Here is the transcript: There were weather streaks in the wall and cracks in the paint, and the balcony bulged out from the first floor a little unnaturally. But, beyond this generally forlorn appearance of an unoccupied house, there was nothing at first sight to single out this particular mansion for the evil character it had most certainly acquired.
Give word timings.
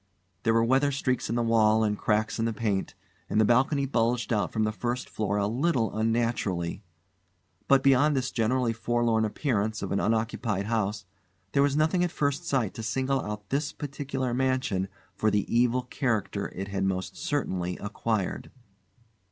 There 0.41 0.53
were 0.55 0.63
weather 0.65 0.91
streaks 0.91 1.29
in 1.29 1.35
the 1.35 1.43
wall 1.43 1.83
and 1.83 1.95
cracks 1.95 2.39
in 2.39 2.45
the 2.45 2.53
paint, 2.53 2.95
and 3.29 3.39
the 3.39 3.45
balcony 3.45 3.85
bulged 3.85 4.33
out 4.33 4.51
from 4.51 4.63
the 4.63 4.71
first 4.71 5.07
floor 5.07 5.37
a 5.37 5.45
little 5.45 5.95
unnaturally. 5.95 6.81
But, 7.67 7.83
beyond 7.83 8.15
this 8.15 8.31
generally 8.31 8.73
forlorn 8.73 9.25
appearance 9.25 9.83
of 9.83 9.91
an 9.91 9.99
unoccupied 9.99 10.65
house, 10.65 11.05
there 11.51 11.61
was 11.61 11.77
nothing 11.77 12.03
at 12.03 12.09
first 12.09 12.45
sight 12.45 12.73
to 12.73 12.81
single 12.81 13.21
out 13.21 13.47
this 13.51 13.71
particular 13.73 14.33
mansion 14.33 14.87
for 15.13 15.29
the 15.29 15.45
evil 15.55 15.83
character 15.83 16.47
it 16.55 16.69
had 16.69 16.83
most 16.83 17.15
certainly 17.15 17.77
acquired. 17.77 18.49